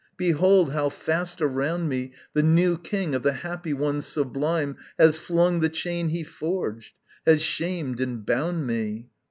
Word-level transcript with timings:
Behold, 0.17 0.71
how 0.73 0.89
fast 0.89 1.43
around 1.43 1.87
me, 1.87 2.11
The 2.33 2.41
new 2.41 2.75
King 2.79 3.13
of 3.13 3.21
the 3.21 3.33
happy 3.33 3.71
ones 3.71 4.07
sublime 4.07 4.77
Has 4.97 5.19
flung 5.19 5.59
the 5.59 5.69
chain 5.69 6.09
he 6.09 6.23
forged, 6.23 6.95
has 7.27 7.43
shamed 7.43 8.01
and 8.01 8.25
bound 8.25 8.65
me! 8.65 9.09